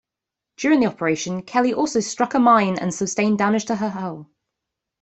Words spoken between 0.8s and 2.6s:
operation, "Kelly" also struck a